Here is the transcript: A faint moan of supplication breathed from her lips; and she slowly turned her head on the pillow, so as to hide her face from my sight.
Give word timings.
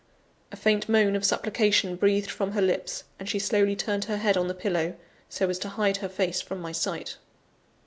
A 0.51 0.55
faint 0.55 0.89
moan 0.89 1.15
of 1.15 1.23
supplication 1.23 1.95
breathed 1.95 2.31
from 2.31 2.53
her 2.53 2.61
lips; 2.63 3.03
and 3.19 3.29
she 3.29 3.37
slowly 3.37 3.75
turned 3.75 4.05
her 4.05 4.17
head 4.17 4.35
on 4.35 4.47
the 4.47 4.55
pillow, 4.55 4.95
so 5.29 5.47
as 5.47 5.59
to 5.59 5.69
hide 5.69 5.97
her 5.97 6.09
face 6.09 6.41
from 6.41 6.59
my 6.59 6.71
sight. 6.71 7.17